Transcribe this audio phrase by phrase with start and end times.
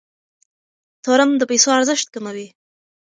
[1.03, 2.47] تورم د پیسو ارزښت کموي.